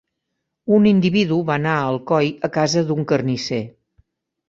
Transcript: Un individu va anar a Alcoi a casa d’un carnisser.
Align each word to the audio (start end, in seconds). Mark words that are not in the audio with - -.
Un 0.77 0.87
individu 0.91 1.37
va 1.51 1.59
anar 1.61 1.75
a 1.75 1.85
Alcoi 1.91 2.35
a 2.51 2.53
casa 2.59 2.87
d’un 2.91 3.09
carnisser. 3.15 3.65